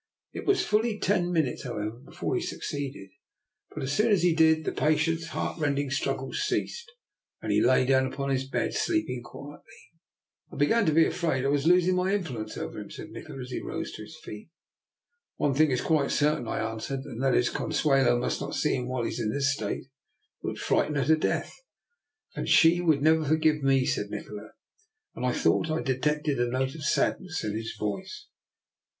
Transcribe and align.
It 0.33 0.47
was 0.47 0.65
fully 0.65 0.97
ten 0.97 1.31
minutes, 1.31 1.61
however, 1.63 1.91
before 1.99 2.33
he 2.33 2.41
suc 2.41 2.61
ceeded; 2.61 3.11
but 3.71 3.83
as 3.83 3.93
soon 3.93 4.11
as 4.11 4.23
he 4.23 4.33
did, 4.33 4.65
the 4.65 4.71
patient's 4.71 5.27
heartrending 5.27 5.91
struggles 5.91 6.41
ceased, 6.41 6.91
and 7.39 7.51
he 7.51 7.61
lay 7.63 7.85
down 7.85 8.11
upon 8.11 8.31
his 8.31 8.49
bed 8.49 8.73
sleeping 8.73 9.21
quietly." 9.21 9.91
I 10.51 10.55
began 10.55 10.87
to 10.87 10.91
be 10.91 11.05
afraid 11.05 11.45
I 11.45 11.49
was 11.49 11.67
losing 11.67 11.95
my 11.97 12.13
in 12.15 12.23
fluence 12.23 12.57
over 12.57 12.79
him," 12.79 12.89
said 12.89 13.11
Nikola, 13.11 13.41
as 13.41 13.51
he 13.51 13.59
rose 13.61 13.91
to 13.91 14.01
his 14.01 14.17
feet. 14.23 14.49
One 15.35 15.53
thing 15.53 15.69
is 15.69 15.81
quite 15.81 16.09
certain," 16.09 16.47
I 16.47 16.61
answered, 16.67 17.01
and 17.01 17.21
that 17.21 17.35
is, 17.35 17.51
Consuelo 17.51 18.17
must 18.19 18.41
not 18.41 18.55
see 18.55 18.73
him 18.73 18.87
while 18.87 19.03
he 19.03 19.09
is 19.11 19.19
in 19.19 19.31
this 19.31 19.53
state. 19.53 19.83
It 19.83 19.87
would 20.47 20.57
frighten 20.57 20.95
her 20.95 21.05
to 21.05 21.15
death." 21.15 21.53
"And 22.35 22.49
she 22.49 22.81
would 22.81 23.03
never 23.03 23.23
forgive 23.25 23.61
me," 23.61 23.85
said 23.85 24.09
Nikola; 24.09 24.53
and 25.13 25.23
I 25.27 25.31
thought 25.31 25.69
I 25.69 25.83
detected 25.83 26.39
a 26.39 26.49
note 26.49 26.73
of 26.73 26.83
sadness 26.83 27.43
in 27.43 27.55
his 27.55 27.75
voice. 27.77 28.25